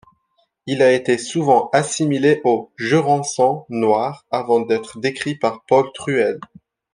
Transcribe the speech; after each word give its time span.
Il 0.65 0.81
a 0.81 0.91
été 0.93 1.19
souvent 1.19 1.69
assimilé 1.73 2.41
au 2.43 2.71
jurançon 2.75 3.67
noir 3.69 4.25
avant 4.31 4.59
d'être 4.61 4.97
décrit 4.99 5.35
par 5.35 5.63
Paul 5.67 5.91
Truel. 5.93 6.39